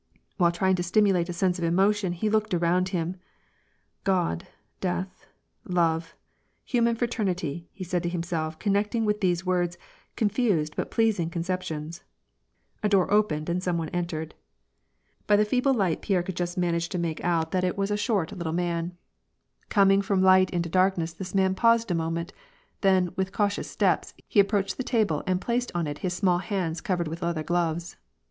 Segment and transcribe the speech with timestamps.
[0.37, 3.17] While trying to stimulate a sense of emotion, he looked around him:"
[4.13, 4.47] God,
[4.79, 5.27] death,
[5.63, 6.15] love,
[6.63, 9.77] human fraternity," he said to himself, connecting with these words
[10.15, 12.03] confused but pleasing concep tions.
[12.81, 14.33] A door opened, and some one entered.
[15.27, 17.51] By the feeble light Pierre could just manage to make out 78 WAR AND PEACE.
[17.61, 18.89] that it was a short little mau.
[19.69, 22.33] Coming from light into dark ness this man paused a moment,
[22.81, 26.81] then, with cautious steps, he approached the table and placed on it his small hands
[26.81, 27.97] covered with leather gloves.